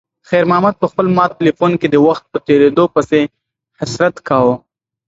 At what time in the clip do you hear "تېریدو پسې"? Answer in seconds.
2.47-3.19